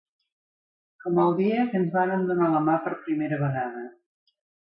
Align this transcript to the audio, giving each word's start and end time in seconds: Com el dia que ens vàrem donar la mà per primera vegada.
Com 1.03 1.19
el 1.23 1.35
dia 1.39 1.65
que 1.73 1.77
ens 1.79 1.91
vàrem 1.97 2.23
donar 2.29 2.47
la 2.55 2.61
mà 2.71 2.79
per 2.87 2.95
primera 3.05 3.39
vegada. 3.43 3.85